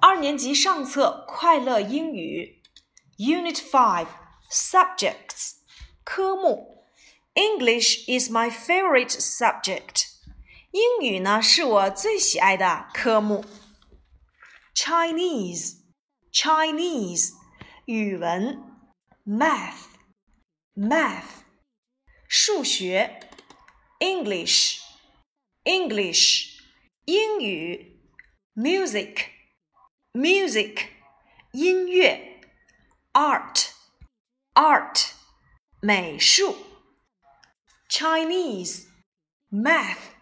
[0.00, 2.62] 二年级上册快乐英语，
[3.18, 4.08] Unit Five
[4.50, 5.54] Subjects
[6.04, 6.84] 科目，
[7.34, 10.04] English is my favorite subject。
[10.70, 13.44] 英语呢是我最喜爱的科目。
[14.74, 15.78] Chinese
[16.32, 17.30] Chinese
[17.86, 18.62] 语文，
[19.24, 19.86] Math
[20.74, 21.44] Math
[22.28, 23.20] 数学，
[24.00, 24.80] English
[25.64, 26.60] English
[27.06, 28.00] 英语，
[28.54, 29.30] Music。
[30.12, 30.88] music
[31.52, 32.40] 音乐，
[33.12, 33.70] art
[34.54, 35.10] art
[35.80, 36.56] 美术，
[37.88, 38.86] Chinese
[39.50, 40.14] math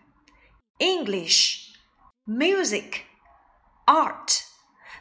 [0.79, 1.73] English
[2.27, 3.03] music
[3.87, 4.43] art，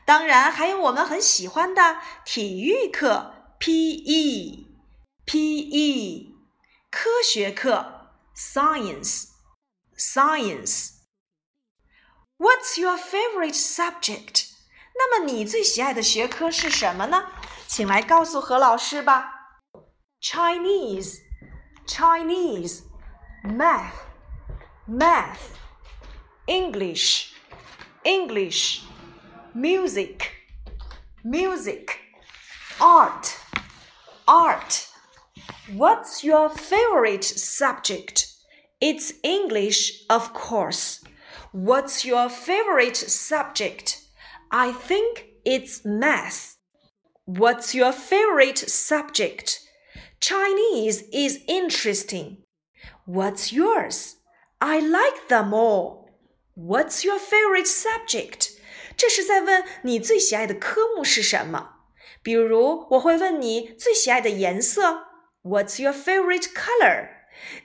[0.05, 4.67] 当然还有我们很喜欢的体育课，PE
[5.25, 6.33] PE
[6.91, 9.29] 科学课，science
[9.97, 14.46] science。What's your favorite subject?
[14.97, 17.27] 那么你最喜爱的学科是什么呢？
[17.67, 19.31] 请来告诉何老师吧。
[20.21, 21.17] Chinese,
[21.87, 22.83] Chinese,
[23.43, 23.93] Math,
[24.87, 25.57] Math,
[26.45, 27.33] English,
[28.03, 28.81] English,
[29.53, 30.31] Music,
[31.23, 31.97] Music,
[32.79, 33.35] Art,
[34.25, 34.87] Art.
[35.75, 38.27] What's your favorite subject?
[38.79, 41.01] It's English, of course.
[41.51, 43.99] What's your favorite subject?
[44.49, 46.55] I think it's math.
[47.25, 49.59] What's your favorite subject?
[50.19, 52.43] Chinese is interesting.
[53.05, 54.17] What's yours?
[54.59, 56.09] I like them all.
[56.55, 58.51] What's your favorite subject?
[58.95, 61.71] 这是在问你最喜爱的科目是什么。
[62.21, 65.07] 比如，我会问你最喜爱的颜色，
[65.43, 67.09] What's your favorite color？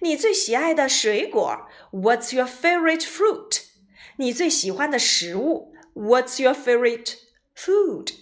[0.00, 3.62] 你最喜爱的水果，What's your favorite fruit？
[4.16, 7.14] 你最喜欢的食物 What's your favorite
[7.56, 8.14] food？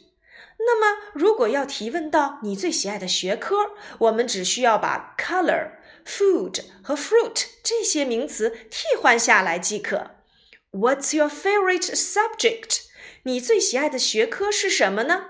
[0.59, 10.13] 那么，如果要提问到你最喜爱的学科，我们只需要把 color、food 和 fruit 这些名词替换下来即可。
[10.73, 12.83] What's your favorite subject？
[13.25, 15.27] 你最喜爱的学科是什么呢？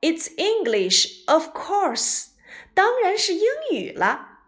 [0.00, 2.28] It's English, of course。
[2.74, 4.40] 当然是英语了。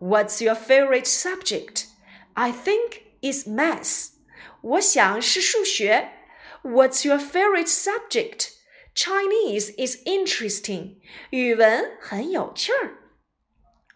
[0.00, 1.84] What's your favorite subject?
[2.34, 4.08] I think is math.
[4.60, 6.10] 我想是数学。
[6.62, 8.50] What's your favorite subject?
[8.94, 10.96] Chinese is interesting.
[11.30, 12.98] 语文很有趣儿。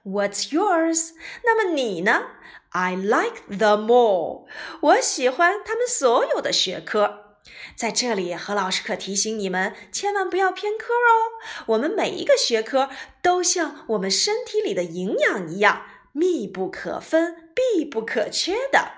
[0.04, 1.10] What's yours?
[1.44, 2.22] 那么你呢？
[2.70, 4.46] I like them all.
[4.80, 7.38] 我喜欢他们所有的学科。
[7.76, 11.66] 在这里，何老师可提醒你们，千万不要偏科哦。
[11.66, 12.88] 我们每一个学科
[13.20, 18.92] 都像我们身体里的营养一样，密不可分、必不可缺的。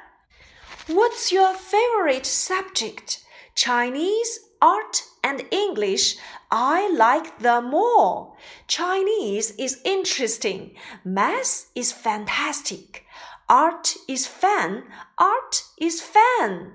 [0.88, 3.18] What's your favorite subject?
[3.58, 6.16] Chinese, art, and English,
[6.48, 8.36] I like them all.
[8.66, 10.74] Chinese is interesting.
[11.04, 13.02] Math is fantastic.
[13.46, 14.84] Art is fun.
[15.16, 16.72] Art is fun.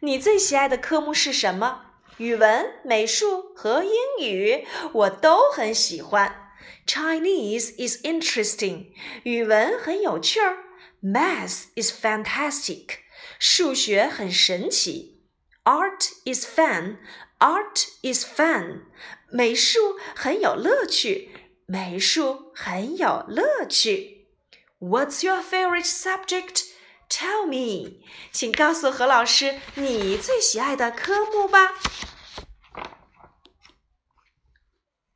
[0.00, 1.82] 你最喜爱的科目是什么？
[2.18, 6.54] 语文、美术和英语我都很喜欢。
[6.86, 8.86] Chinese is interesting.
[9.24, 10.64] 语文很有趣儿。
[11.02, 13.00] Math is fantastic.
[13.38, 15.09] 数学很神奇。
[15.63, 16.97] Art is fun.
[17.39, 18.85] Art is fun.
[19.31, 21.29] 美术很有乐趣。
[21.67, 24.25] 美术很有乐趣。
[24.79, 26.63] What's your favorite subject?
[27.07, 28.01] Tell me.
[28.31, 31.75] 请告诉何老师你最喜爱的科目吧。